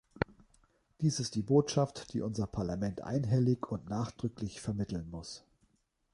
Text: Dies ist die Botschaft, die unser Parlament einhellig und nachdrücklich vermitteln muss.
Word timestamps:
Dies 1.01 1.19
ist 1.19 1.35
die 1.35 1.43
Botschaft, 1.43 2.11
die 2.13 2.21
unser 2.21 2.47
Parlament 2.47 3.01
einhellig 3.03 3.67
und 3.71 3.87
nachdrücklich 3.87 4.59
vermitteln 4.59 5.07
muss. 5.11 5.43